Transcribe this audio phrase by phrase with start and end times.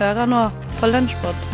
[0.00, 0.42] Hører nå
[0.80, 1.46] på Lunsjpod.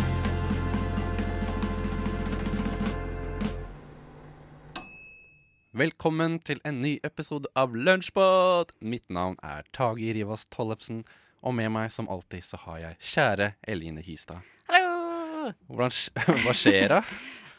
[5.77, 8.71] Velkommen til en ny episode av Lunsjpod!
[8.81, 11.03] Mitt navn er Tage Rivas Tollefsen,
[11.45, 14.41] og med meg som alltid så har jeg kjære Eline Hystad.
[14.71, 15.51] Hallo!
[15.69, 15.93] Hvordan,
[16.45, 17.01] hva skjer da?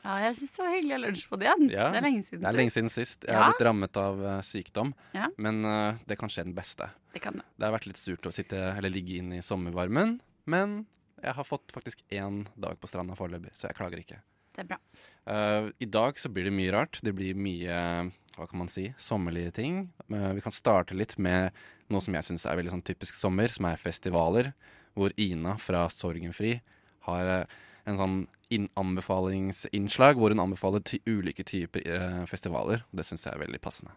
[0.09, 1.65] Ja, jeg syns det var hyggelig å ha Lunsjpod igjen.
[1.75, 2.41] Ja, det er lenge siden.
[2.41, 3.25] Det er lenge siden sist.
[3.27, 3.41] Jeg Ja.
[3.43, 5.27] har blitt rammet av uh, sykdom, Ja.
[5.43, 6.87] men uh, det kan skje den beste.
[7.13, 7.45] Det kan det.
[7.59, 10.15] Det har vært litt surt å sitte eller ligge inne i sommervarmen,
[10.49, 10.81] men
[11.23, 14.21] jeg har fått faktisk én dag på stranda foreløpig, så jeg klager ikke.
[14.55, 14.79] Det er bra.
[15.29, 17.01] Uh, I dag så blir det mye rart.
[17.05, 17.77] Det blir mye
[18.39, 19.81] hva kan man si, sommerlige ting.
[20.11, 21.55] Uh, vi kan starte litt med
[21.91, 24.53] noe som jeg syns er veldig sånn typisk sommer, som er festivaler.
[24.99, 26.57] Hvor Ina fra Sorgenfri
[27.07, 28.17] har eh, en sånn
[28.53, 32.27] inn- anbefalingsinnslag hvor hun anbefaler ty ulike typer festivaler.
[32.27, 32.85] festivaler.
[32.91, 33.95] Det syns jeg er veldig passende.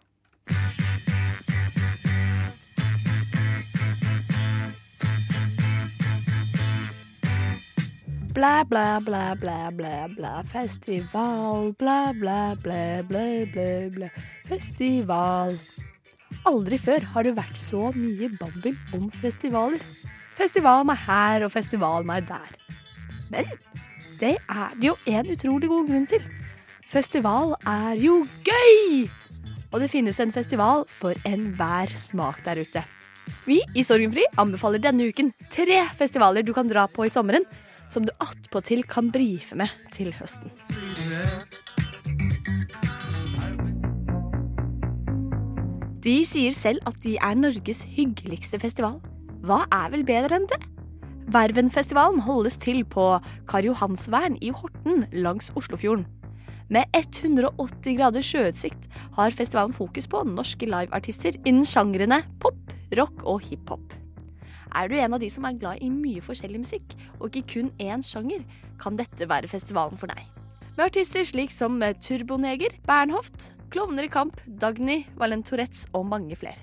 [8.31, 10.29] Blæ, blæ, blæ, blæ, blæ, blæ.
[10.47, 14.07] Festival, blæ, blæ, blæ, blæ, blæ, blæ.
[14.47, 15.57] Festival.
[16.47, 19.83] Aldri før har det vært så mye babbel om festivaler.
[20.37, 22.53] Festival meg her og festival meg der.
[23.33, 23.49] Men
[24.21, 26.23] det er det jo en utrolig god grunn til.
[26.87, 29.09] Festival er jo gøy!
[29.73, 32.85] Og det finnes en festival for enhver smak der ute.
[33.43, 37.43] Vi i Sorgenfri anbefaler denne uken tre festivaler du kan dra på i sommeren,
[37.91, 40.51] som du attpåtil kan brife med til høsten.
[46.01, 48.97] De sier selv at de er Norges hyggeligste festival.
[49.45, 50.57] Hva er vel bedre enn det?
[51.31, 53.05] Vervenfestivalen holdes til på
[53.47, 56.07] Karl Johansvern i Horten langs Oslofjorden.
[56.71, 58.87] Med 180 grader sjøutsikt
[59.17, 62.57] har festivalen fokus på norske liveartister innen sjangrene pop,
[62.97, 64.00] rock og hiphop.
[64.75, 67.71] Er du en av de som er glad i mye forskjellig musikk, og ikke kun
[67.81, 68.45] én sjanger,
[68.81, 70.23] kan dette være festivalen for deg.
[70.77, 76.59] Med artister slik som Turboneger, Bernhoft, Klovner i kamp, Dagny, Valen Tourettes og mange flere.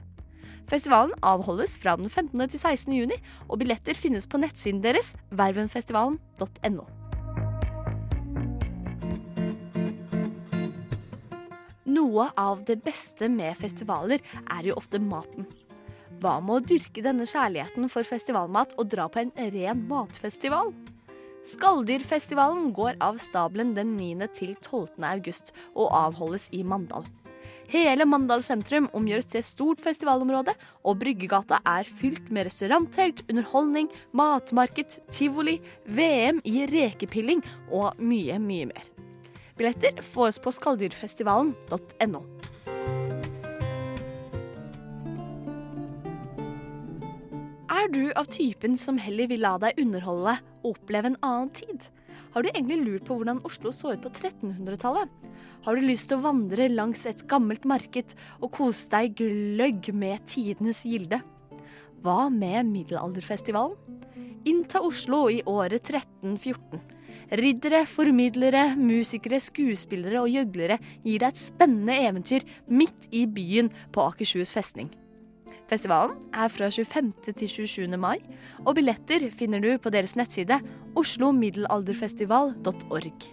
[0.68, 2.48] Festivalen avholdes fra den 15.
[2.48, 2.92] til 16.
[2.92, 3.16] juni,
[3.48, 6.84] og billetter finnes på nettsiden deres vervenfestivalen.no.
[11.88, 15.48] Noe av det beste med festivaler er jo ofte maten.
[16.18, 20.72] Hva med å dyrke denne kjærligheten for festivalmat og dra på en ren matfestival?
[21.46, 24.26] Skalldyrfestivalen går av stabelen den 9.
[24.34, 24.98] til 12.
[25.06, 27.06] august og avholdes i Mandal.
[27.68, 30.54] Hele Mandal sentrum omgjøres til stort festivalområde,
[30.88, 38.72] og Bryggegata er fylt med restauranttelt, underholdning, matmarked, tivoli, VM i rekepilling og mye, mye
[38.72, 38.90] mer.
[39.60, 42.37] Billetter fås på skalldyrfestivalen.no.
[47.78, 50.32] Er du av typen som heller vil la deg underholde
[50.64, 51.84] og oppleve en annen tid?
[52.34, 55.12] Har du egentlig lurt på hvordan Oslo så ut på 1300-tallet?
[55.62, 60.26] Har du lyst til å vandre langs et gammelt marked og kose deg gløgg med
[60.26, 61.20] tidenes gilde?
[62.02, 63.78] Hva med middelalderfestivalen?
[64.48, 66.82] Innta Oslo i året 1314.
[67.38, 74.08] Riddere, formidlere, musikere, skuespillere og gjøglere gir deg et spennende eventyr midt i byen på
[74.08, 74.90] Akershus festning.
[75.68, 77.10] Festivalen er fra 25.
[77.28, 77.92] til 27.
[78.00, 78.16] mai,
[78.64, 80.56] og billetter finner du på deres nettside
[80.96, 83.26] oslomiddelalderfestival.org.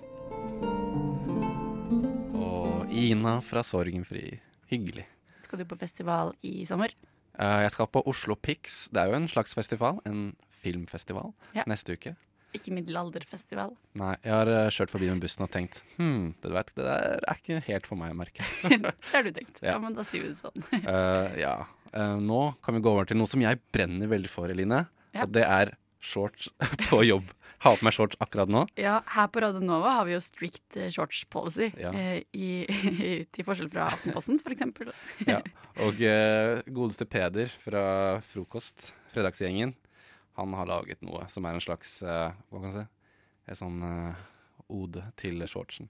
[2.36, 4.36] Og Ina fra Sorgenfri.
[4.68, 5.08] Hyggelig.
[5.48, 6.92] Skal du på festival i sommer?
[7.40, 8.92] Eh, jeg skal på Oslo Pix.
[8.92, 10.04] Det er jo en slags festival.
[10.04, 11.32] En filmfestival.
[11.56, 11.64] Ja.
[11.72, 12.20] Neste uke.
[12.56, 13.74] Ikke middelalderfestival.
[14.00, 17.18] Nei, jeg har uh, kjørt forbi med bussen og tenkt hm, det, vet, det der
[17.20, 18.46] er ikke helt for meg å merke.
[18.72, 19.60] det har du tenkt.
[19.60, 19.74] Ja.
[19.74, 20.56] Ja, men da sier vi det sånn.
[20.88, 21.56] uh, ja.
[21.96, 24.84] Eh, nå kan vi gå over til noe som jeg brenner veldig for, Eline.
[25.16, 25.24] Ja.
[25.24, 26.50] Og det er shorts
[26.90, 27.32] på jobb.
[27.64, 28.66] Ha på meg shorts akkurat nå.
[28.78, 31.94] Ja, her på Radio Nova har vi jo strict eh, shorts policy, Ja.
[31.96, 32.50] eh, i,
[33.34, 34.92] til forskjell fra Aftenposten, for eksempel.
[35.32, 35.40] Ja.
[35.82, 39.74] Og eh, godeste Peder fra Frokost, fredagsgjengen,
[40.36, 42.86] han har laget noe som er en slags eh, Hva kan jeg si?
[43.48, 44.24] En sånn eh,
[44.76, 45.88] ode til shortsen.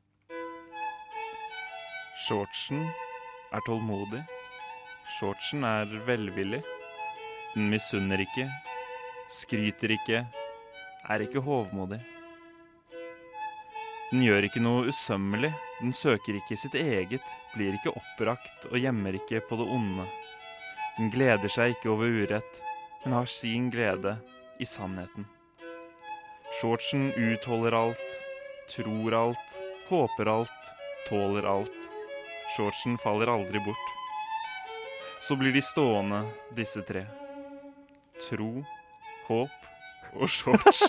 [2.28, 2.86] Shortsen
[3.54, 4.22] er tålmodig.
[5.06, 6.64] Shortsen er velvillig.
[7.54, 8.50] Den misunner ikke,
[9.32, 10.26] skryter ikke,
[11.06, 12.02] er ikke hovmodig.
[14.10, 17.24] Den gjør ikke noe usømmelig, den søker ikke sitt eget,
[17.54, 20.06] blir ikke oppbrakt og gjemmer ikke på det onde.
[20.98, 22.62] Den gleder seg ikke over urett,
[23.04, 24.18] men har sin glede
[24.60, 25.30] i sannheten.
[26.60, 28.22] Shortsen utholder alt,
[28.72, 29.60] tror alt,
[29.90, 30.72] håper alt,
[31.10, 31.92] tåler alt.
[32.56, 33.95] Shortsen faller aldri bort.
[35.28, 36.24] Så blir de stående,
[36.56, 37.06] disse tre.
[38.28, 38.64] Tro,
[39.28, 39.50] håp
[40.16, 40.84] og shorts.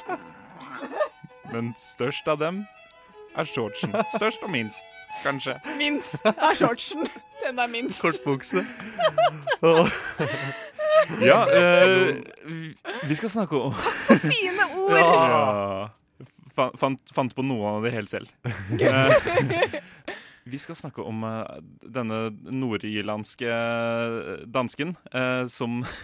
[1.53, 2.65] Men størst av dem
[3.37, 3.94] er shortsen.
[4.17, 4.87] Størst og minst,
[5.25, 5.56] kanskje.
[5.79, 7.06] Minst er shortsen.
[7.43, 8.00] Den er minst.
[8.03, 8.65] Kortbukse.
[11.23, 12.17] Ja, eh,
[13.06, 13.75] vi- skal snakke om
[14.25, 14.97] Fine ord!
[14.97, 15.88] Ja.
[16.81, 18.29] Fant, fant på noe av det helt selv.
[20.47, 23.51] Eh, vi skal snakke om uh, denne nordirlandske
[24.47, 25.85] dansken uh, som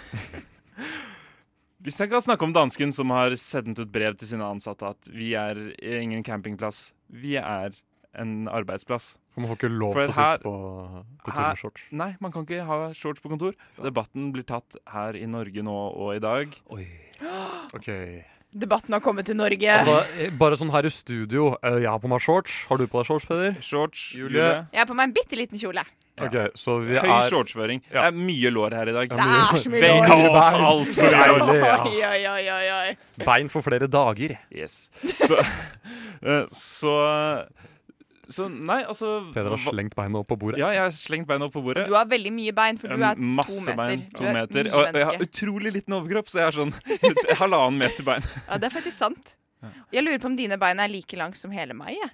[1.82, 5.34] Vi skal snakke om dansken som har sendt ut brev til sine ansatte at vi
[5.34, 7.74] er ingen campingplass, vi er
[8.14, 9.16] en arbeidsplass.
[9.34, 10.52] For man får ikke lov til å sitte på
[11.24, 11.88] kontor med shorts.
[11.90, 13.56] Nei, man kan ikke ha shorts på kontor.
[13.82, 16.54] Debatten blir tatt her i Norge nå og i dag.
[16.76, 16.86] Oi.
[17.76, 17.90] OK.
[18.52, 19.64] Debatten har kommet til Norge.
[19.78, 21.56] Altså, eh, bare sånn her i studio.
[21.62, 22.52] eh, Jeg har på meg shorts.
[22.68, 23.54] Har du på deg shorts, Peder?
[23.64, 24.42] Shorts, Julie.
[24.72, 25.84] Jeg har på meg en bitte liten kjole.
[26.18, 26.26] Ja.
[26.26, 27.80] Okay, så vi Høy er shortsføring.
[27.90, 28.02] Ja.
[28.02, 29.08] Det er mye lår her i dag.
[29.08, 30.06] Det er så mye lår.
[30.06, 30.36] lår.
[30.68, 31.08] Altfor.
[31.16, 31.78] Deilig, ja.
[31.82, 33.24] Oi, oi, oi, oi, oi.
[33.24, 34.36] Bein for flere dager.
[34.52, 34.90] Yes.
[35.24, 35.38] Så,
[36.22, 36.96] eh, så
[38.30, 40.60] Så nei, altså Peder har slengt beina opp på bordet.
[40.62, 41.86] Ja, jeg har slengt beina opp på bordet.
[41.88, 43.76] Du har veldig mye bein, for du er Masse to meter.
[43.82, 44.04] bein.
[44.14, 44.68] To er meter.
[44.72, 46.74] Og, Og jeg har utrolig liten overkropp, så jeg har sånn
[47.42, 48.22] halvannen meter bein.
[48.46, 49.34] Ja, det er faktisk sant.
[49.94, 51.96] Jeg lurer på om dine bein er like lang som hele meg.
[51.98, 52.10] Jeg.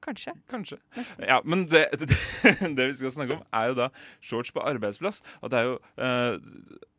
[0.00, 0.34] Kanskje.
[0.50, 0.78] Kanskje.
[1.18, 2.08] Ja, men det, det,
[2.76, 3.88] det vi skal snakke om, er jo da
[4.24, 5.20] shorts på arbeidsplass.
[5.40, 6.38] Og det er jo eh,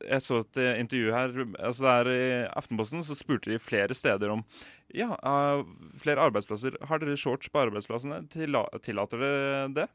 [0.07, 2.21] Jeg så et intervju her altså der I
[2.57, 4.45] Aftenposten så spurte de flere steder om
[4.93, 5.65] Ja, uh,
[6.01, 6.77] flere arbeidsplasser.
[6.89, 8.25] Har dere shorts på arbeidsplassene?
[8.33, 9.89] Tilla, tillater dere det?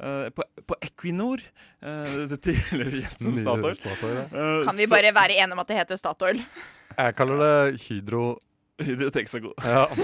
[0.00, 1.42] Uh, på, på Equinor,
[1.84, 4.22] uh, det tidligere kjent som Statoil Statoil, ja.
[4.32, 6.40] eh, Kan vi bare være enige om at det heter Statoil?
[6.96, 8.22] Jeg kaller det hydro...
[8.88, 9.54] Hydrotexaco.
[9.64, 9.86] Ja.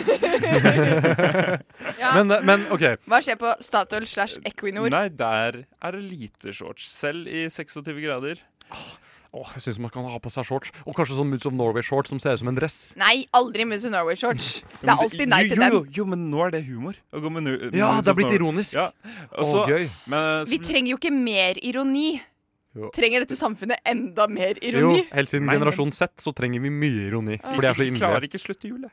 [1.97, 2.13] Ja.
[2.19, 2.83] Men, men OK.
[3.09, 4.91] Hva skjer på Statoil slash Equinor?
[4.93, 6.87] Nei, der er det lite shorts.
[6.93, 8.41] Selv i 26 grader.
[9.37, 10.73] Åh, jeg syns man kan ha på seg shorts.
[10.89, 12.79] Og kanskje sånn Moods of Norway-shorts som ser ut som en dress.
[13.01, 14.61] Nei, aldri Moods of Norway shorts.
[14.81, 15.77] Det er alltid nei til jo, dem.
[15.77, 16.97] Jo, jo, men nå er det humor.
[17.13, 18.77] Å gå med Ja, det har blitt ironisk.
[18.79, 18.89] Ja.
[19.37, 19.91] Og Å, gøy.
[20.07, 22.09] men, så- Vi trenger jo ikke mer ironi.
[22.77, 22.91] Jo.
[22.93, 24.99] Trenger dette samfunnet enda mer ironi?
[25.01, 27.39] Jo, helt siden Nei, generasjon Z så trenger vi mye ironi.
[27.41, 28.91] For de er så Vi klarer ikke slutte jule.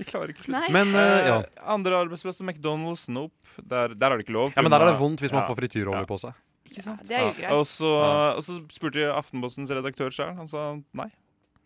[0.00, 0.58] Vi klarer ikke slutte.
[0.58, 0.70] Nei.
[0.74, 1.36] Men uh, ja.
[1.76, 3.36] Andre arbeidsplasser, McDonald's, Nope.
[3.62, 4.50] Der, der er det ikke lov.
[4.56, 5.48] ja, men der er det vondt hvis man Ja.
[5.52, 6.08] får frityrolje Ja.
[6.10, 6.34] på seg.
[6.70, 7.06] Ikke sant?
[7.06, 7.32] Det er jo Ja.
[7.38, 7.52] greit.
[7.58, 8.34] Og så, Ja.
[8.36, 10.34] og så spurte jeg Aftenpostens redaktør sjøl.
[10.36, 11.10] Han sa nei.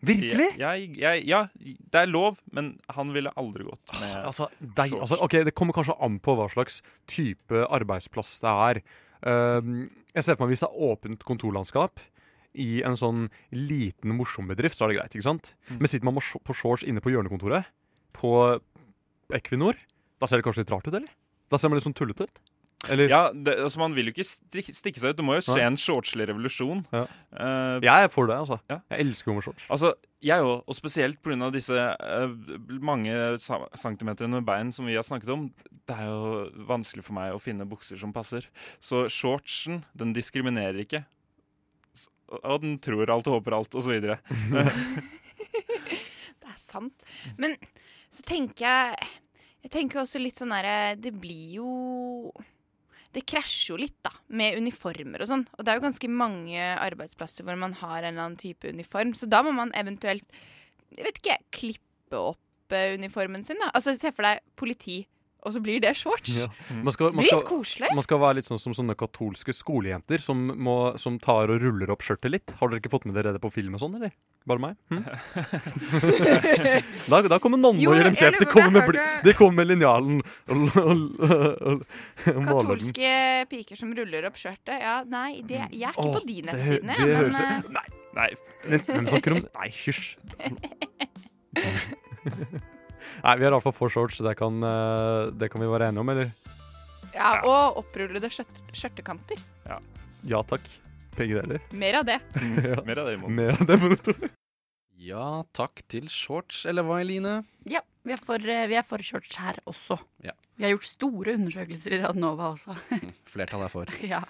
[0.05, 0.57] Virkelig?
[0.59, 5.17] Jeg, jeg, ja, det er lov, men han ville aldri gått med Altså, deg, altså,
[5.23, 8.81] ok, Det kommer kanskje an på hva slags type arbeidsplass det er.
[9.25, 12.03] Um, jeg ser for meg Hvis det er åpent kontorlandskap
[12.55, 15.15] i en sånn liten, morsom bedrift, så er det greit.
[15.17, 15.51] ikke sant?
[15.67, 15.79] Mm.
[15.81, 17.67] Men sitter man på shorts inne på hjørnekontoret
[18.15, 18.31] på
[19.35, 19.75] Equinor,
[20.21, 21.11] da ser det kanskje litt rart ut, eller?
[21.51, 22.39] Da ser man litt sånn tullete ut.
[22.89, 25.17] Eller Ja, det, altså Man vil jo ikke stikke seg ut.
[25.17, 25.67] Det må jo skje Nei.
[25.69, 26.83] en shortslig revolusjon.
[26.93, 27.05] Ja.
[27.31, 28.59] Uh, Jeg er for det, altså.
[28.71, 28.79] Ja.
[28.93, 29.65] Jeg elsker jo med shorts.
[29.73, 29.93] Altså,
[30.25, 31.49] jeg òg, og spesielt pga.
[31.53, 32.29] disse uh,
[32.81, 33.15] mange
[33.77, 35.49] centimeterne med bein som vi har snakket om.
[35.85, 38.47] Det er jo vanskelig for meg å finne bukser som passer.
[38.79, 41.05] Så shortsen, den diskriminerer ikke.
[42.41, 44.17] Og den tror alt og håper alt, og så videre.
[46.41, 47.05] Det er sant.
[47.37, 47.55] Men
[48.09, 49.07] så tenker jeg
[49.65, 51.69] Jeg tenker også litt sånn derre Det blir jo
[53.15, 55.45] Det krasjer jo litt, da, med uniformer og sånn.
[55.55, 59.13] Og det er jo ganske mange arbeidsplasser hvor man har en eller annen type uniform.
[59.15, 60.25] Så da må man eventuelt,
[60.91, 63.71] jeg vet ikke, klippe opp eh, uniformen sin, da.
[63.71, 65.05] Altså se for deg politi,
[65.45, 66.31] og så blir det shorts.
[66.41, 66.47] Ja.
[66.73, 66.81] Mm.
[66.87, 67.89] Man skal, man, skal, koselig.
[67.93, 71.89] man skal være litt sånn som sånne katolske skolejenter som, må, som tar og ruller
[71.93, 72.49] opp skjørtet litt.
[72.59, 74.11] Har dere ikke fått med dere det på film og sånn, eller?
[74.45, 74.75] Bare meg?
[74.93, 75.01] Hm?
[77.11, 78.37] da, da kommer nonnen og gir dem kjeft.
[78.41, 80.17] De kommer med, hørte- de kommer med linjalen.
[82.45, 83.09] Katolske
[83.49, 84.77] piker som ruller opp skjørtet.
[84.81, 86.93] Ja, nei, det, jeg er ikke Åh, på de nettsidene.
[86.93, 87.49] det det høres ut- eh,
[87.79, 88.29] Nei, Nei,
[88.85, 90.07] hvem snakker om Nei, hysj.
[93.23, 96.03] Nei, vi har iallfall for shorts, så det kan, eh, det kan vi være enige
[96.03, 96.33] om, eller?
[97.15, 99.41] ja, og opprullede skjørt, skjørtekanter.
[100.25, 100.65] Ja takk.
[101.15, 101.61] Begge deler.
[101.77, 102.17] Mer av det.
[102.87, 103.31] mer av det imot.
[103.31, 104.15] Mer av det, to.
[105.05, 107.37] Ja, takk til shorts, eller hva, Eline?
[107.69, 109.99] Ja, vi er for, eh, vi er for shorts her også.
[110.25, 110.33] Ja.
[110.57, 112.75] Vi har gjort store undersøkelser i Radnova også.
[113.29, 113.91] Flertallet er for.
[114.13, 114.23] ja.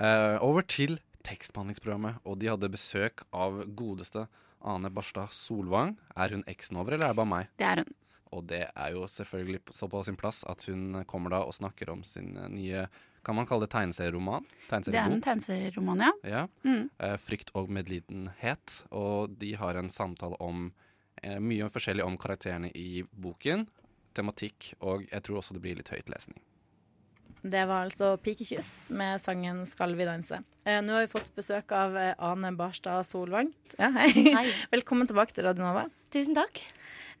[0.00, 4.26] Eh, over til tekstbehandlingsprogrammet, og de hadde besøk av godeste
[4.64, 5.96] Ane Barstad Solvang.
[6.16, 7.48] Er hun eksen-over, eller er det bare meg?
[7.58, 7.94] Det er hun.
[8.32, 11.90] Og det er jo selvfølgelig så på sin plass at hun kommer da og snakker
[11.92, 12.86] om sin eh, nye
[13.22, 14.42] Kan man kalle det tegneserieroman?
[14.70, 16.12] Det er en tegneserieroman, ja.
[16.26, 16.46] Ja.
[16.64, 16.88] Mm.
[16.98, 18.80] eh, Frykt og medlidenhet.
[18.90, 20.72] Og de har en samtale om
[21.22, 23.68] eh, mye forskjellig om karakterene i boken,
[24.14, 26.40] tematikk, og jeg tror også det blir litt høytlesning.
[27.42, 30.44] Det var altså 'Pikekyss' med sangen 'Skal vi danse'.
[30.64, 33.50] Eh, nå har vi fått besøk av eh, Ane Barstad Solvang.
[33.78, 34.12] Ja, hei.
[34.14, 34.46] Hei.
[34.76, 35.88] Velkommen tilbake til Radio Nova.
[36.14, 36.60] Tusen takk.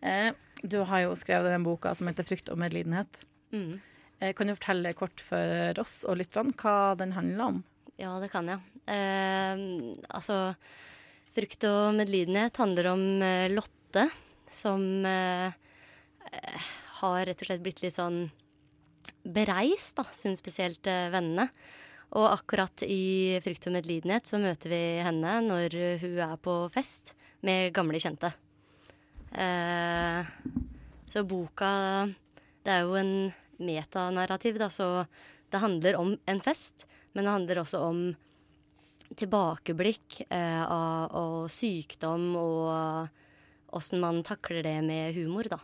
[0.00, 0.30] Eh,
[0.62, 3.24] du har jo skrevet den boka som heter 'Frykt og medlidenhet'.
[3.50, 3.80] Mm.
[4.20, 7.64] Eh, kan du fortelle kort for oss og lytterne hva den handler om?
[7.98, 8.62] Ja, det kan jeg.
[8.86, 9.58] Eh,
[10.06, 10.54] altså
[11.34, 14.06] Frykt og medlidenhet handler om eh, Lotte,
[14.52, 15.02] som
[17.02, 18.30] har rett og slett blitt litt sånn
[19.22, 21.48] bereist, da, syns spesielt eh, vennene.
[22.12, 27.14] Og akkurat i Frykt og medlidenhet så møter vi henne når hun er på fest
[27.46, 28.32] med gamle kjente.
[29.32, 30.20] Eh,
[31.08, 31.70] så boka
[32.62, 33.32] Det er jo en
[33.62, 35.06] metanarrativ, da, så
[35.50, 38.04] det handler om en fest, men det handler også om
[39.18, 45.58] tilbakeblikk eh, og sykdom og åssen man takler det med humor, da.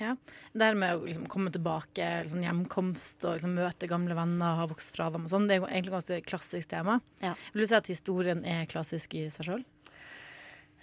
[0.00, 0.16] Ja,
[0.52, 4.66] Det her med å liksom komme tilbake, liksom hjemkomst og liksom møte gamle venner, ha
[4.70, 6.98] vokst fra dem og sånn, det er egentlig ganske klassisk tema.
[7.22, 7.36] Ja.
[7.54, 9.64] Vil du si at historien er klassisk i seg sjøl?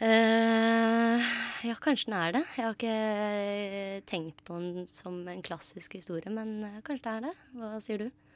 [0.01, 1.21] Uh,
[1.61, 2.43] ja, kanskje den er det.
[2.57, 7.25] Jeg har ikke tenkt på den som en klassisk historie, men eh, kanskje det er
[7.27, 7.33] det.
[7.59, 8.30] Hva sier du?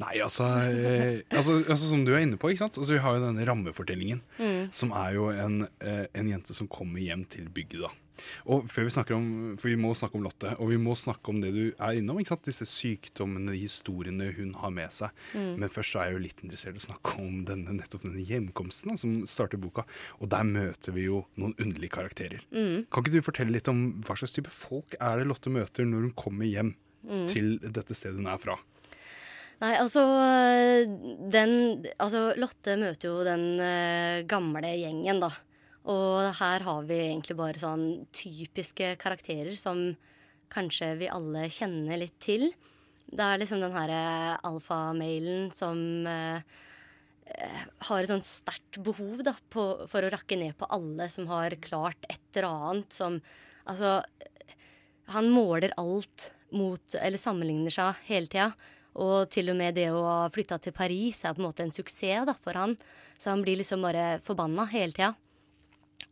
[0.00, 2.78] Nei, altså, eh, altså, altså Som du er inne på, ikke sant?
[2.78, 4.20] Altså, vi har jo denne rammefortellingen.
[4.38, 4.68] Mm.
[4.72, 7.90] Som er jo en, eh, en jente som kommer hjem til bygda.
[8.52, 11.30] Og før vi snakker om, For vi må snakke om Lotte, og vi må snakke
[11.32, 12.18] om det du er innom.
[12.20, 12.44] ikke sant?
[12.44, 15.08] Disse sykdommene, historiene hun har med seg.
[15.32, 15.54] Mm.
[15.62, 18.20] Men først så er jeg jo litt interessert i å snakke om denne, nettopp denne
[18.28, 19.86] hjemkomsten da, som starter boka.
[20.20, 22.44] Og der møter vi jo noen underlige karakterer.
[22.52, 22.84] Mm.
[22.92, 26.10] Kan ikke du fortelle litt om hva slags type folk er det Lotte møter når
[26.10, 27.28] hun kommer hjem Mm.
[27.32, 28.58] til dette stedet hun er fra?
[29.60, 30.02] Nei, altså
[31.32, 35.30] den Altså, Lotte møter jo den uh, gamle gjengen, da.
[35.90, 39.90] Og her har vi egentlig bare sånn typiske karakterer som
[40.52, 42.50] kanskje vi alle kjenner litt til.
[43.10, 46.42] Det er liksom den herre alfamailen som eh,
[47.88, 51.56] har et sånn sterkt behov da, på, for å rakke ned på alle som har
[51.64, 53.20] klart et eller annet som
[53.70, 53.98] Altså,
[55.12, 58.48] han måler alt mot Eller sammenligner seg hele tida.
[58.98, 61.74] Og til og med det å ha flytta til Paris er på en måte en
[61.74, 62.74] suksess da, for han.
[63.20, 65.12] Så han blir liksom bare forbanna hele tida.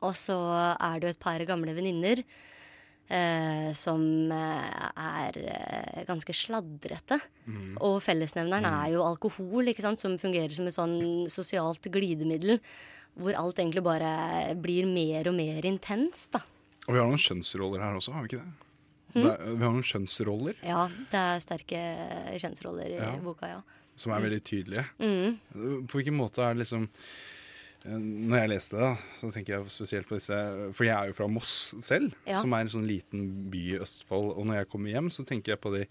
[0.04, 0.36] Og så
[0.76, 7.18] er det jo et par gamle venninner eh, som eh, er eh, ganske sladrete.
[7.82, 12.60] Og fellesnevneren er jo alkohol, ikke sant, som fungerer som et sånn sosialt glidemiddel.
[13.18, 16.44] Hvor alt egentlig bare blir mer og mer intenst, da.
[16.86, 18.67] Og vi har noen kjønnsroller her også, har vi ikke det?
[19.14, 21.80] Det er, vi har noen kjønnsroller Ja, det er sterke
[22.38, 23.12] kjønnsroller i Ja.
[23.24, 23.62] boka, ja.
[23.96, 24.84] som er veldig tydelige.
[25.00, 25.86] Mm.
[25.88, 26.88] På hvilken måte er det liksom
[27.86, 28.88] Når jeg leste det,
[29.20, 30.34] så tenker jeg spesielt på disse
[30.74, 31.52] For jeg er jo fra Moss
[31.86, 32.40] selv, Ja.
[32.42, 34.32] som er en sånn liten by i Østfold.
[34.36, 35.84] Og når jeg kommer hjem, så tenker jeg på de,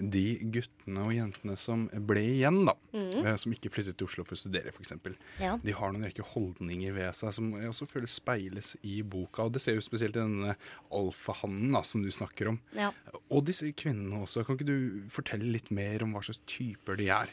[0.00, 0.22] de
[0.56, 2.72] guttene og jentene som ble igjen, da.
[2.96, 3.26] Mm.
[3.26, 4.94] eh, Som ikke flyttet til Oslo for å studere, f.eks.
[5.38, 5.58] Ja.
[5.62, 9.44] De har noen rekke holdninger ved seg som jeg også føler speiles i boka.
[9.44, 10.56] Og det ser vi spesielt i denne
[10.90, 12.60] alfahannen da, som du snakker om.
[12.72, 12.90] ja.
[13.30, 14.44] Og disse kvinnene også.
[14.46, 17.28] Kan ikke du fortelle litt mer om hva slags typer de er?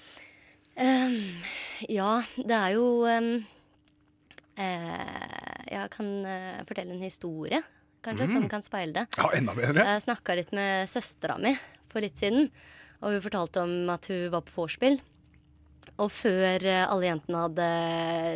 [0.79, 1.17] Um,
[1.91, 3.43] ja, det er jo eh,
[4.59, 7.61] Jeg kan eh, fortelle en historie,
[8.05, 9.05] kanskje, som kan speile det.
[9.17, 9.85] Ja, enda bedre!
[9.87, 11.55] Jeg snakka litt med søstera mi
[11.91, 12.49] for litt siden,
[13.01, 14.99] og hun fortalte om at hun var på vorspiel.
[15.97, 17.67] Og før eh, alle jentene hadde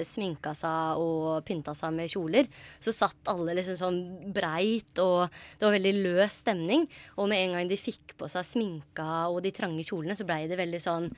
[0.10, 2.50] sminka seg og pynta seg med kjoler,
[2.82, 4.00] så satt alle liksom sånn
[4.34, 5.30] breit, og
[5.60, 6.88] det var veldig løs stemning.
[7.20, 10.46] Og med en gang de fikk på seg sminka og de trange kjolene, så blei
[10.52, 11.10] det veldig sånn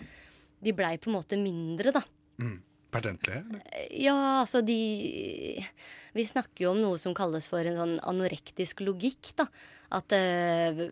[0.58, 2.02] De blei på en måte mindre, da.
[2.92, 3.44] Pertentlige?
[3.92, 4.78] Ja, altså de
[6.16, 9.48] Vi snakker jo om noe som kalles for en sånn anorektisk logikk, da.
[9.94, 10.88] At uh,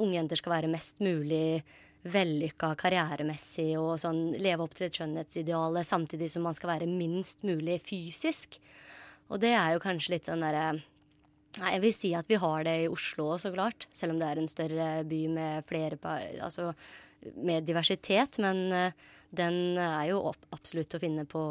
[0.00, 1.62] unge jenter skal være mest mulig
[2.04, 7.44] vellykka karrieremessig og sånn leve opp til et skjønnhetsideal samtidig som man skal være minst
[7.46, 8.58] mulig fysisk.
[9.32, 10.82] Og det er jo kanskje litt sånn derre
[11.54, 13.84] Nei, jeg vil si at vi har det i Oslo så klart.
[13.94, 15.94] Selv om det er en større by med flere
[16.42, 16.72] Altså
[17.46, 18.40] med diversitet.
[18.42, 19.04] Men eh,
[19.36, 21.42] den er jo opp, absolutt å finne på,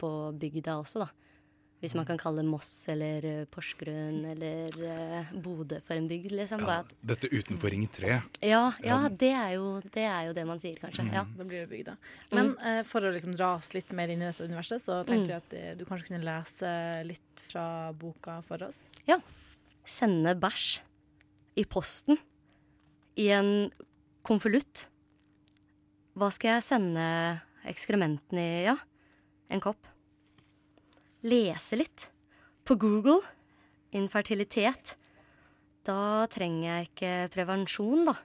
[0.00, 1.10] på bygda også, da.
[1.80, 6.60] Hvis man kan kalle Moss eller eh, Porsgrunn eller uh, Bodø for en bygd, liksom.
[6.68, 8.18] Ja, dette utenfor Ring 3.
[8.44, 11.06] ja, ja det, er jo, det er jo det man sier, kanskje.
[11.08, 11.22] Ja.
[11.38, 11.94] Da blir det bygda.
[12.36, 15.32] Men uh, for å liksom dra litt mer inn i dette universet, så tenkte Mm.
[15.32, 16.74] jeg at eh, du kanskje kunne lese
[17.08, 17.64] litt fra
[17.96, 18.90] boka for oss.
[19.08, 19.16] Ja.
[19.88, 20.82] Sende bæsj
[21.56, 22.20] i posten
[23.16, 23.70] i en
[24.28, 24.84] konvolutt.
[26.18, 27.04] Hva skal jeg sende
[27.70, 28.74] ekskrementene i, ja?
[29.50, 29.86] En kopp.
[31.22, 32.08] Lese litt.
[32.66, 33.20] På Google.
[33.94, 34.96] Infertilitet.
[35.86, 38.16] Da trenger jeg ikke prevensjon, da.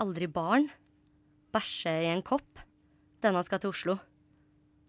[0.00, 0.70] Aldri barn.
[1.50, 2.60] bæsje i en kopp.
[3.20, 3.96] Denne skal til Oslo.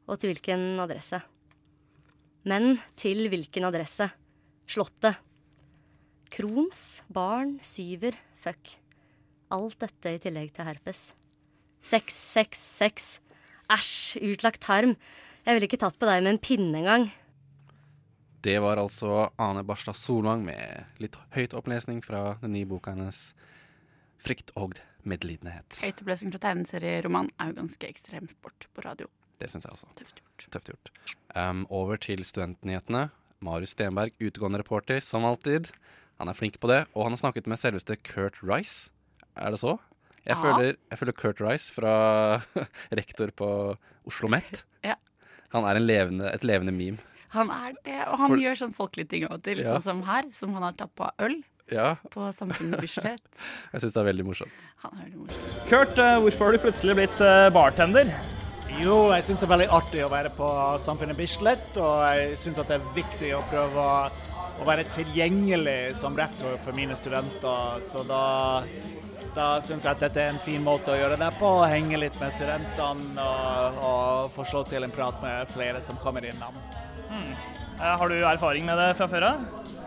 [0.05, 1.21] Og til hvilken adresse?
[2.45, 4.11] Men til hvilken adresse?
[4.69, 5.17] Slottet.
[6.31, 8.77] Krons, barn, syver, fuck.
[9.51, 11.11] Alt dette i tillegg til herpes.
[11.83, 13.07] Seks, seks, seks.
[13.71, 14.95] Æsj, utlagt tarm.
[15.45, 17.09] Jeg ville ikke tatt på deg med en pinne engang.
[18.41, 23.33] Det var altså Ane Barstad Solvang med litt høyt opplesning fra den nye boka hennes
[24.21, 25.81] 'Frykt og medlidenhet'.
[25.81, 29.07] Høytopplesning fra tegneserieroman er jo ganske ekstrem sport på radio.
[29.41, 29.89] Det syns jeg også.
[29.97, 30.45] Tøft gjort.
[30.53, 30.91] Tøft gjort.
[31.33, 33.09] Um, over til studentnyhetene.
[33.41, 35.71] Marius Stenberg, utegående reporter, som alltid.
[36.21, 38.91] Han er flink på det, og han har snakket med selveste Kurt Rice.
[39.35, 39.79] Er det så?
[40.25, 40.41] Jeg, Ja.
[40.41, 41.93] føler, jeg føler Kurt Rice fra
[42.99, 43.47] rektor på
[44.07, 44.63] Oslo Met.
[44.85, 44.93] Ja.
[45.55, 46.99] Han er en levende, et levende meme.
[47.31, 49.73] Han er det, og han For- gjør sånn folkelige ting av og til, Ja.
[49.77, 53.21] sånn som her, som han har tappa øl Ja, på Samfunnet Bislett.
[53.73, 54.51] jeg syns det er veldig morsomt.
[54.83, 55.67] Han er veldig morsomt.
[55.69, 58.11] Kurt, eh, hvorfor har du plutselig blitt eh, bartender?
[58.81, 60.47] Jo, jeg syns det er veldig artig å være på
[60.79, 64.11] Samfunnet Bislett, og jeg syns det er viktig å prøve å,
[64.61, 67.79] å være tilgjengelig som rektor for mine studenter.
[67.83, 68.63] Så da,
[69.35, 72.17] da syns jeg at dette er en fin måte å gjøre det på, henge litt
[72.19, 76.57] med studentene og, og få slå til en prat med flere som kommer innom.
[77.11, 79.45] Eh, har du erfaring med det fra før av?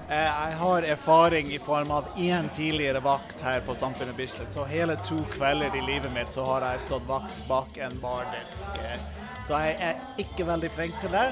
[0.09, 4.53] Eh, Jeg har erfaring i form av én tidligere vakt her på Samfunnet Bislett.
[4.53, 8.81] Så hele to kvelder i livet mitt så har jeg stått vakt bak en bardisk.
[9.45, 11.27] Så jeg er ikke veldig flink til det.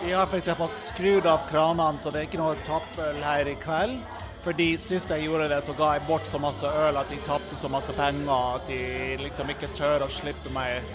[0.00, 0.48] Vi har f.eks.
[0.72, 3.98] skrudd av kranene, så det er ikke noe tappøl her i kveld.
[4.44, 7.58] Fordi sist jeg gjorde det, så ga jeg bort så masse øl at de tapte
[7.60, 8.80] så masse penger at de
[9.20, 10.86] liksom ikke tør å slippe meg,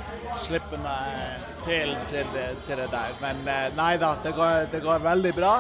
[0.41, 3.13] slippe meg til, til, det, til det der.
[3.21, 5.55] Men eh, nei da, det går, det går veldig bra.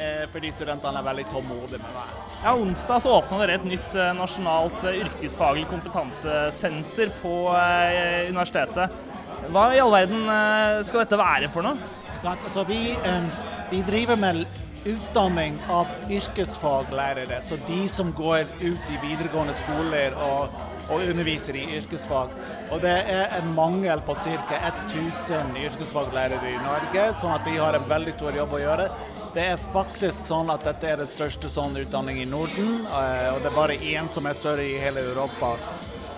[0.00, 2.18] Eh, fordi studentene er veldig tålmodige med meg.
[2.40, 8.94] Ja, Onsdag så åpna dere et nytt eh, nasjonalt yrkesfaglig kompetansesenter på eh, universitetet.
[9.50, 11.76] Hva i all verden eh, skal dette være for noe?
[12.16, 12.94] Så, Altså, vi,
[13.70, 14.42] vi driver med
[14.84, 20.56] utdanning av yrkesfaglærere, så de som går ut i videregående skoler og,
[20.88, 22.32] og underviser i yrkesfag.
[22.72, 24.60] Og det er en mangel på ca.
[24.70, 28.88] 1000 yrkesfaglærere i Norge, sånn at vi har en veldig stor jobb å gjøre.
[29.34, 33.44] Det er faktisk sånn at dette er den største sånn utdanning i Norden, eh, og
[33.44, 35.54] det er bare én som er større i hele Europa.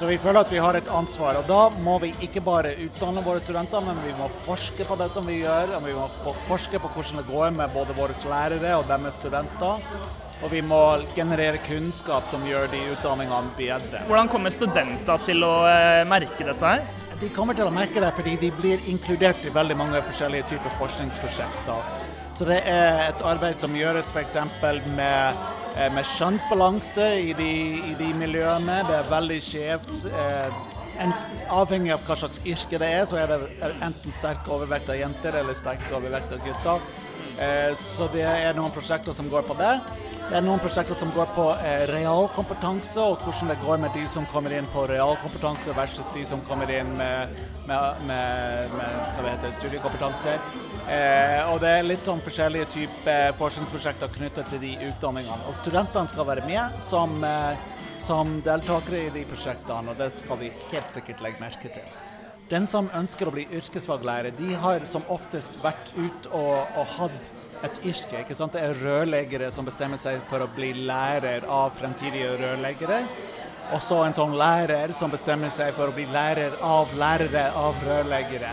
[0.02, 3.22] Så vi føler at vi har et ansvar, og da må vi ikke bare utdanne
[3.22, 6.80] våre studenter, men vi må forske på det som vi gjør, og vi må forske
[6.82, 9.84] på hvordan det går med både våre lærere og deres studenter.
[10.42, 10.80] Og vi må
[11.14, 14.02] generere kunnskap som gjør de utdanningene bedre.
[14.08, 16.82] Hvordan kommer studenter til å eh, merke dette her?
[17.22, 20.74] De kommer til å merke det fordi de blir inkludert i veldig mange forskjellige typer
[20.82, 22.10] forskningsprosjekter.
[22.34, 24.34] Så det er et arbeid som gjøres f.eks.
[24.98, 28.82] med, med kjønnsbalanse i i de miljøene.
[28.88, 30.04] Det er veldig skjevt.
[30.12, 30.60] Eh,
[31.02, 31.14] en,
[31.50, 35.38] avhengig av hva slags yrke det er, så er det enten sterk overvekt av jenter
[35.40, 36.84] eller sterk overvekt av gutter.
[37.40, 39.74] Eh, så det er noen prosjekter som går på det.
[40.28, 44.04] Det er noen prosjekter som går på eh, realkompetanse, og hvordan det går med de
[44.08, 47.34] som kommer inn på realkompetanse versus de som kommer inn med,
[47.68, 50.36] med, med, med heter, studiekompetanse.
[50.88, 55.42] Eh, og det er litt om forskjellige typer forskningsprosjekter knyttet til de utdanningene.
[55.50, 60.40] Og studentene skal være med som, eh, som deltakere i de prosjektene, og det skal
[60.40, 61.92] vi helt sikkert legge merke til.
[62.52, 67.34] Den som ønsker å bli yrkesfaglærer, de har som oftest vært ute og, og hatt
[67.66, 68.22] et yrke.
[68.22, 68.56] ikke sant?
[68.56, 73.02] Det er rørleggere som bestemmer seg for å bli lærer av fremtidige rørleggere.
[73.72, 77.78] Og så en sånn lærer som bestemmer seg for å bli lærer av lærere av
[77.86, 78.50] rørleggere.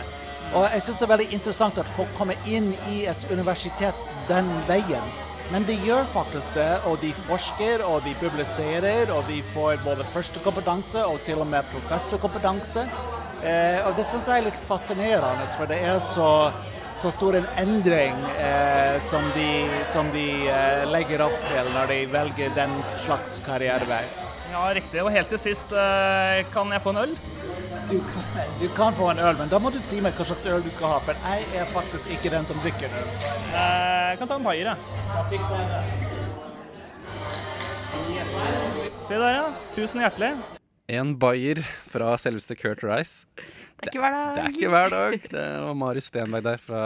[0.54, 4.48] Og jeg syns det er veldig interessant at folk kommer inn i et universitet den
[4.68, 5.10] veien.
[5.50, 10.06] Men de gjør faktisk det, og de forsker, og de publiserer, og de får både
[10.12, 12.84] førstekompetanse og til og med professorkompetanse.
[13.42, 16.30] Eh, og det syns jeg er litt fascinerende, for det er så,
[16.96, 22.00] så stor en endring eh, som de, som de eh, legger opp til når de
[22.12, 22.74] velger den
[23.04, 24.02] slags karrierevei.
[24.50, 24.98] Ja, riktig.
[25.04, 27.12] Og helt til sist, eh, kan jeg få en øl?
[27.90, 30.46] Du, kan- du kan få en øl, men da må du si meg hva slags
[30.50, 33.10] øl du skal ha, for jeg er faktisk ikke den som drikker øl.
[33.54, 34.76] Eh, Jeg kan ta en bayer, jeg.
[38.10, 39.06] Yes.
[39.08, 39.46] Se der, ja.
[39.74, 40.32] Tusen hjertelig.
[40.90, 43.24] En bayer fra selveste Kurt Rice.
[43.80, 44.30] Det er ikke hver dag.
[44.36, 45.14] Det er ikke hver dag.
[45.32, 46.82] Det var Mari Stenberg der fra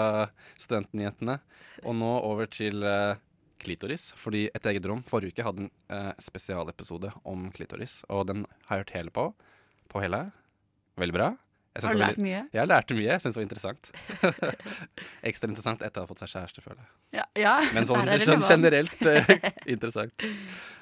[0.61, 1.39] Studentnyhetene.
[1.85, 3.17] Og nå over til uh,
[3.63, 4.13] klitoris.
[4.21, 8.03] Fordi Et eget rom forrige uke hadde en uh, spesialepisode om klitoris.
[8.09, 9.27] Og den har jeg hørt hele på.
[9.91, 10.29] På hele.
[11.01, 11.33] Veldig bra.
[11.75, 12.41] Jeg Har du lært veldig- mye?
[12.55, 13.09] Jeg lærte mye.
[13.11, 13.91] Jeg syns det var interessant.
[15.33, 16.93] Ekstra interessant etter å ha fått seg kjæreste, føler jeg.
[17.19, 17.55] Ja, ja.
[17.75, 19.35] Men sånn er generelt uh,
[19.75, 20.15] interessant.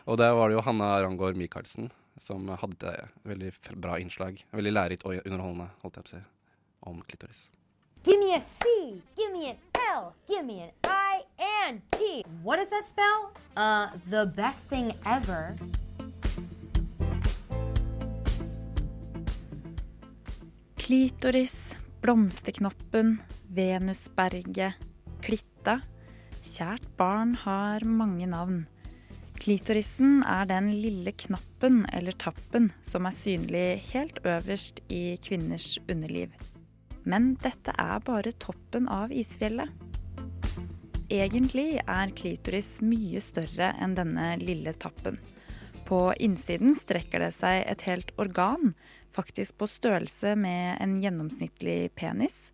[0.04, 1.88] Og der var det jo Hanna Rangård Michaelsen
[2.20, 4.44] som hadde et veldig bra innslag.
[4.52, 6.22] Veldig lærerikt og underholdende, holdt jeg på å si,
[6.90, 7.42] om klitoris.
[8.02, 9.00] Give me a C.
[9.16, 10.12] Give me an L.
[10.26, 12.24] Give me an I and T.
[12.42, 13.30] What does that spell?
[13.56, 15.56] Uh, the best thing ever.
[20.76, 23.20] Klitoris, blomsterknoppen,
[23.54, 24.74] Venusberget,
[25.22, 25.78] klitta.
[26.42, 28.64] Kjært barn har mange navn.
[29.42, 36.30] Klitorisen er den lille knappen eller tappen som er synlig helt øverst i kvinners underliv.
[37.02, 39.66] Men dette er bare toppen av isfjellet.
[41.10, 45.18] Egentlig er klitoris mye større enn denne lille tappen.
[45.90, 48.76] På innsiden strekker det seg et helt organ,
[49.10, 52.52] faktisk på størrelse med en gjennomsnittlig penis.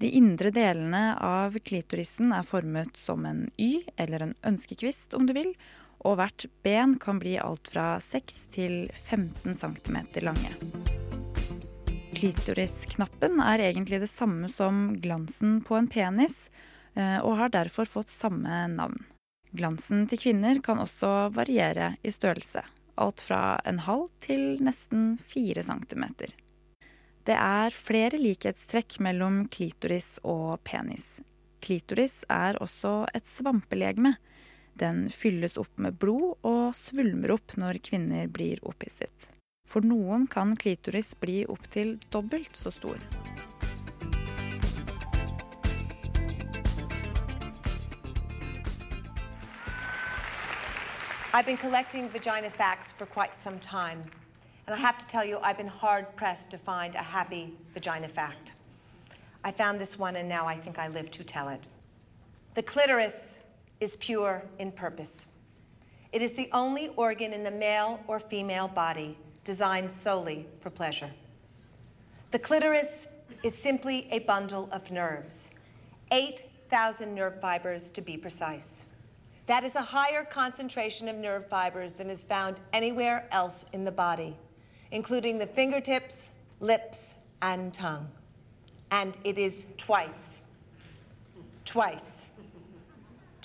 [0.00, 5.36] De indre delene av klitorisen er formet som en Y, eller en ønskekvist om du
[5.36, 5.52] vil,
[6.06, 8.76] og hvert ben kan bli alt fra 6 til
[9.08, 10.54] 15 cm lange.
[12.16, 16.46] Klitorisknappen er egentlig det samme som glansen på en penis,
[16.94, 18.96] eh, og har derfor fått samme navn.
[19.56, 22.62] Glansen til kvinner kan også variere i størrelse,
[22.96, 26.32] alt fra en halv til nesten fire centimeter.
[27.26, 31.18] Det er flere likhetstrekk mellom klitoris og penis.
[31.60, 34.14] Klitoris er også et svampelegeme.
[34.76, 39.24] Den fylles opp med blod og svulmer opp når kvinner blir opphisset.
[39.64, 43.00] For noen kan klitoris bli opptil dobbelt så stor.
[51.32, 54.04] I've been collecting vagina facts for quite some time,
[54.66, 58.08] and I have to tell you, I've been hard pressed to find a happy vagina
[58.08, 58.52] fact.
[59.42, 61.66] I found this one, and now I think I live to tell it.
[62.54, 63.35] The clitoris
[63.80, 65.28] is pure in purpose.
[66.12, 71.10] It is the only organ in the male or female body designed solely for pleasure.
[72.30, 73.08] The clitoris
[73.42, 75.50] is simply a bundle of nerves,
[76.10, 78.86] 8,000 nerve fibers to be precise.
[79.46, 83.92] That is a higher concentration of nerve fibers than is found anywhere else in the
[83.92, 84.36] body,
[84.90, 88.08] including the fingertips, lips, and tongue.
[88.90, 90.40] And it is twice,
[91.64, 92.25] twice,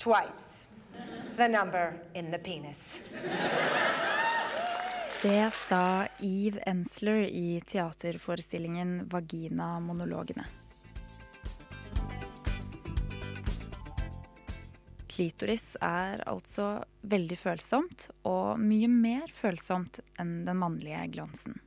[0.02, 0.66] twice
[1.36, 3.02] the number in the penis.
[5.22, 10.44] Det sa Eve Ensler i teaterforestillingen Vagina-monologene.
[15.06, 21.60] Klitoris er altså veldig følsomt, og mye mer følsomt enn den mannlige glansen.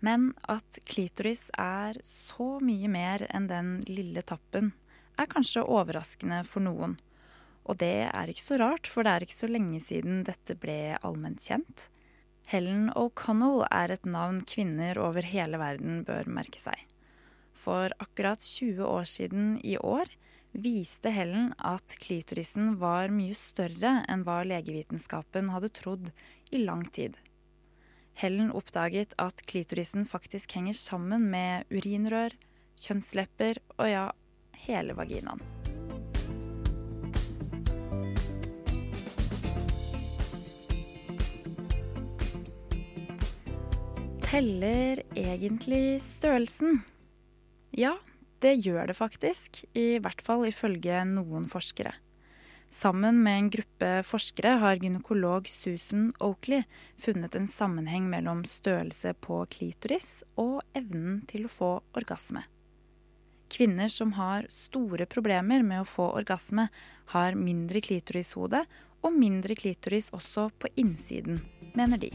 [0.00, 4.72] Men at klitoris er så mye mer enn den lille tappen,
[5.14, 6.98] er kanskje overraskende for noen.
[7.68, 10.96] Og det er ikke så rart, for det er ikke så lenge siden dette ble
[11.04, 11.88] allment kjent.
[12.48, 16.80] Helen O'Connell er et navn kvinner over hele verden bør merke seg.
[17.52, 20.08] For akkurat 20 år siden i år
[20.56, 26.08] viste Helen at klitorisen var mye større enn hva legevitenskapen hadde trodd
[26.48, 27.18] i lang tid.
[28.18, 32.32] Helen oppdaget at klitorisen faktisk henger sammen med urinrør,
[32.80, 34.08] kjønnslepper og ja,
[34.64, 35.57] hele vaginaen.
[44.28, 46.82] Teller egentlig størrelsen?
[47.72, 47.94] Ja,
[48.44, 51.94] det gjør det faktisk, i hvert fall ifølge noen forskere.
[52.68, 56.66] Sammen med en gruppe forskere har gynekolog Susan Oakley
[57.00, 62.42] funnet en sammenheng mellom størrelse på klitoris og evnen til å få orgasme.
[63.48, 66.66] Kvinner som har store problemer med å få orgasme,
[67.16, 68.60] har mindre klitorishode
[69.00, 71.40] og mindre klitoris også på innsiden,
[71.72, 72.12] mener de.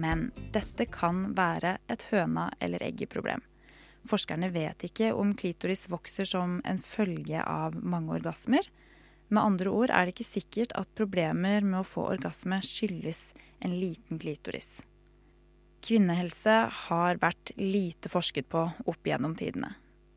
[0.00, 3.42] Men dette kan være et høna eller egget-problem.
[4.08, 8.64] Forskerne vet ikke om klitoris vokser som en følge av mange orgasmer.
[9.28, 13.76] Med andre ord er det ikke sikkert at problemer med å få orgasme skyldes en
[13.76, 14.80] liten klitoris.
[15.84, 19.74] Kvinnehelse har vært lite forsket på opp gjennom tidene.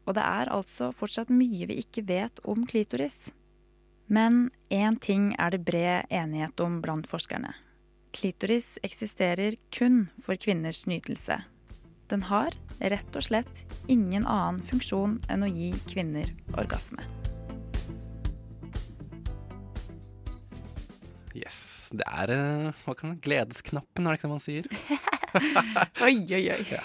[0.07, 3.31] Og det er altså fortsatt mye vi ikke vet om klitoris.
[4.11, 7.53] Men én ting er det bred enighet om blant forskerne.
[8.13, 11.39] Klitoris eksisterer kun for kvinners nytelse.
[12.11, 17.01] Den har rett og slett ingen annen funksjon enn å gi kvinner orgasme.
[21.33, 21.89] Yes.
[21.93, 24.69] Det er eh, hva kan gledesknappen, er det ikke det man sier?
[26.05, 26.83] oi, oi, oi.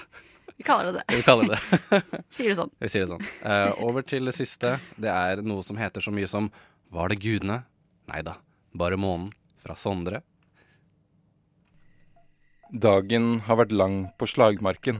[0.58, 1.18] Vi kaller det det.
[1.18, 1.60] Vi kaller det
[2.34, 2.72] Sier det sånn.
[2.80, 3.28] Vi sier det sånn.
[3.44, 4.78] Uh, over til det siste.
[4.96, 6.48] Det er noe som heter så mye som
[6.92, 7.60] Var det gudene?
[8.08, 8.38] Nei da,
[8.72, 9.28] bare månen.
[9.60, 10.24] Fra Sondre.
[12.68, 14.98] Dagen har vært lang på slagmarken.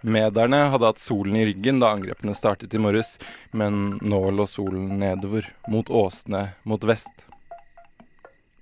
[0.00, 3.18] Mederne hadde hatt solen i ryggen da angrepene startet i morges,
[3.52, 7.26] men nå lå solen nedover, mot åsene mot vest.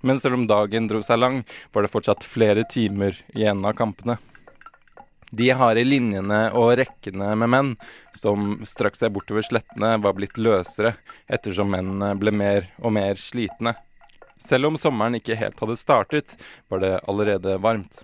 [0.03, 1.39] Men selv om dagen dro seg lang,
[1.71, 4.17] var det fortsatt flere timer igjen av kampene.
[5.31, 7.73] De harde linjene og rekkene med menn
[8.11, 10.97] som strakk seg bortover slettene, var blitt løsere
[11.31, 13.77] ettersom mennene ble mer og mer slitne.
[14.39, 16.35] Selv om sommeren ikke helt hadde startet,
[16.67, 18.03] var det allerede varmt.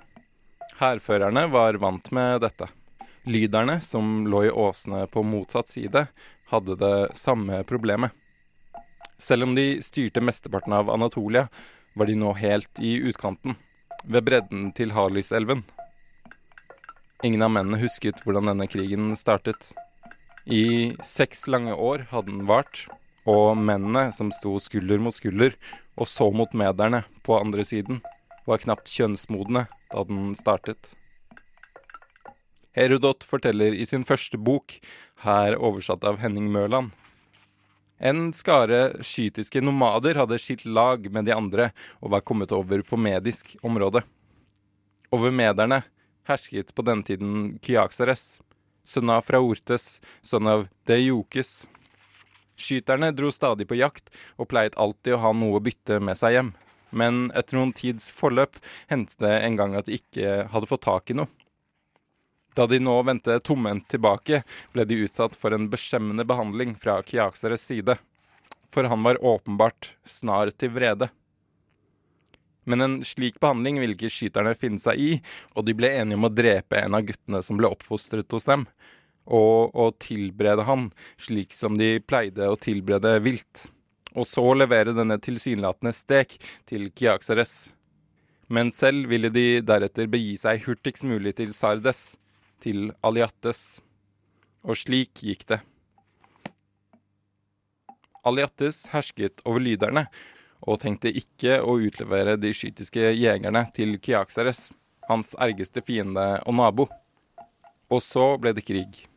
[0.80, 2.70] Hærførerne var vant med dette.
[3.28, 6.08] Lyderne, som lå i åsene på motsatt side,
[6.50, 8.16] hadde det samme problemet.
[9.22, 11.46] Selv om de styrte mesteparten av Anatolia,
[11.94, 13.58] var de nå helt i utkanten,
[14.04, 15.62] ved bredden til Harliselven.
[17.22, 19.74] Ingen av mennene husket hvordan denne krigen startet.
[20.50, 22.88] I seks lange år hadde den vart,
[23.30, 25.58] og mennene som sto skulder mot skulder
[26.00, 28.02] og så mot mederne på andre siden,
[28.48, 30.94] var knapt kjønnsmodne da den startet.
[32.72, 34.78] Herodot forteller i sin første bok,
[35.28, 36.94] her oversatt av Henning Mørland,
[38.02, 41.68] en skare skytiske nomader hadde skilt lag med de andre
[42.00, 44.02] og var kommet over på medisk område.
[45.14, 45.84] Over mederne
[46.26, 48.40] hersket på denne tiden Kyakseres,
[48.90, 51.68] sønn av Fraortes, sønn av Deiokes.
[52.62, 56.38] Skyterne dro stadig på jakt og pleiet alltid å ha noe å bytte med seg
[56.38, 56.54] hjem.
[56.92, 58.60] Men etter noen tids forløp
[58.92, 61.32] hendte det en gang at de ikke hadde fått tak i noe.
[62.56, 64.42] Da de nå vendte tomhendt tilbake,
[64.76, 67.96] ble de utsatt for en beskjemmende behandling fra Kyakseres side.
[68.72, 71.08] For han var åpenbart snar til vrede.
[72.68, 75.12] Men en slik behandling ville ikke skyterne finne seg i,
[75.56, 78.68] og de ble enige om å drepe en av guttene som ble oppfostret hos dem,
[79.26, 80.90] og å tilberede han
[81.22, 83.68] slik som de pleide å tilberede vilt,
[84.16, 86.36] og så levere denne tilsynelatende stek
[86.68, 87.72] til Kiaksares.
[88.52, 92.18] Men selv ville de deretter begi seg hurtigst mulig til Sardes,
[92.60, 93.80] til Aliattes.
[94.68, 95.62] Og slik gikk det.
[98.28, 100.06] Aliattes hersket over lyderne,
[100.62, 104.68] og tenkte ikke å utlevere de skytiske jegerne til Kyakseres,
[105.08, 106.86] hans ergeste fiende og nabo.
[107.90, 109.08] Og så ble det krig.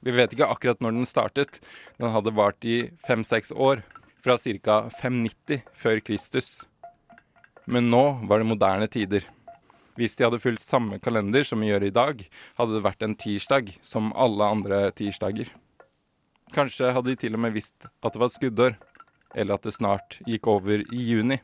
[0.00, 1.60] Vi vet ikke akkurat når den startet.
[2.00, 3.82] Den hadde vart i fem-seks år,
[4.20, 4.82] fra ca.
[5.00, 6.48] 590 før Kristus.
[7.66, 9.26] Men nå var det moderne tider.
[10.00, 12.22] Hvis de hadde fulgt samme kalender som vi gjør i dag,
[12.56, 15.50] hadde det vært en tirsdag som alle andre tirsdager.
[16.54, 18.78] Kanskje hadde de til og med visst at det var skuddår
[19.36, 21.38] eller at det snart gikk over i juni.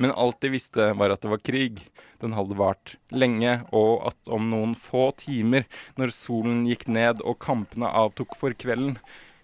[0.00, 1.82] Men alt de visste, var at det var krig.
[2.22, 5.66] Den hadde vart lenge, og at om noen få timer,
[6.00, 8.96] når solen gikk ned og kampene avtok for kvelden,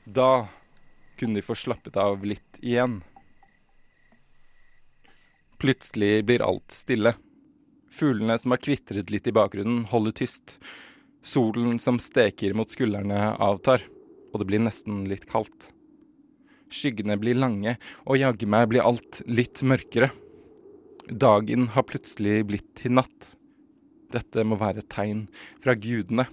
[0.09, 0.47] da
[1.21, 3.03] kunne de få slappet av litt igjen.
[5.61, 7.12] Plutselig blir alt stille.
[7.92, 10.57] Fuglene som har kvitret litt i bakgrunnen, holder tyst.
[11.21, 13.85] Solen som steker mot skuldrene, avtar,
[14.33, 15.69] og det blir nesten litt kaldt.
[16.73, 17.77] Skyggene blir lange,
[18.09, 20.14] og jaggu meg blir alt litt mørkere.
[21.07, 23.37] Dagen har plutselig blitt til natt.
[24.11, 25.21] Dette må være et tegn
[25.62, 26.25] fra gudene.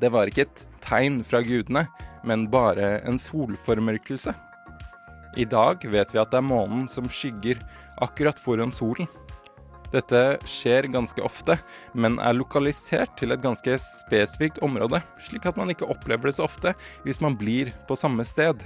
[0.00, 1.82] Det var ikke et tegn fra gudene,
[2.24, 4.32] men bare en solformørkelse.
[5.36, 7.60] I dag vet vi at det er månen som skygger
[8.00, 9.10] akkurat foran solen.
[9.92, 11.58] Dette skjer ganske ofte,
[11.92, 16.48] men er lokalisert til et ganske spesifikt område, slik at man ikke opplever det så
[16.48, 16.72] ofte
[17.04, 18.64] hvis man blir på samme sted.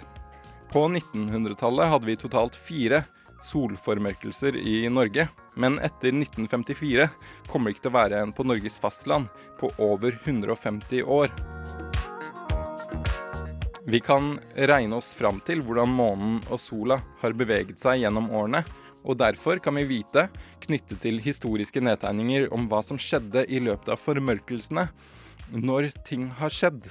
[0.72, 3.02] På 1900-tallet hadde vi totalt fire
[3.44, 7.06] solformørkelser i Norge, men etter 1954
[7.48, 11.32] kommer det ikke til å være en på Norges fastland på over 150 år.
[13.88, 14.34] Vi kan
[14.68, 18.60] regne oss fram til hvordan månen og sola har beveget seg gjennom årene,
[19.08, 20.26] og derfor kan vi vite,
[20.60, 24.90] knyttet til historiske nedtegninger om hva som skjedde i løpet av formørkelsene,
[25.56, 26.90] når ting har skjedd.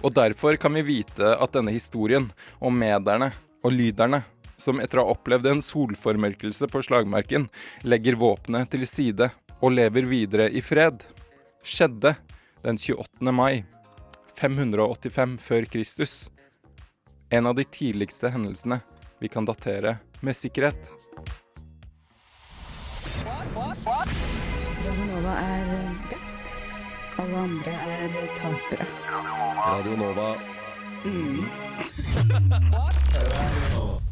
[0.00, 3.30] Og derfor kan vi vite at denne historien om mederne
[3.64, 4.22] og lyderne,
[4.56, 7.48] som etter å ha opplevd en solformørkelse på slagmarken,
[7.84, 11.04] legger våpenet til side og lever videre i fred,
[11.64, 12.14] skjedde
[12.64, 13.32] den 28.
[13.32, 13.64] mai
[14.40, 16.14] 585 før Kristus.
[17.30, 18.80] En av de tidligste hendelsene
[19.20, 20.80] vi kan datere med sikkerhet.
[24.80, 25.66] Radio Nova er
[26.08, 26.39] best.
[27.20, 28.86] Alle andre er tapere.
[29.66, 30.34] Radio Nova.
[31.04, 31.44] Mm.